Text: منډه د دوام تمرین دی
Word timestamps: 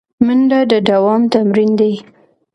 منډه 0.25 0.59
د 0.71 0.73
دوام 0.89 1.21
تمرین 1.33 1.71
دی 1.79 1.93